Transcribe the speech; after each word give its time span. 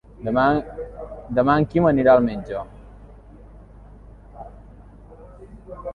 Demà 1.43 1.57
en 1.59 1.67
Quim 1.73 1.89
anirà 1.89 2.15
al 2.17 2.25
metge. 2.29 2.63